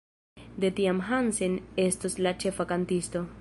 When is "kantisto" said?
2.73-3.23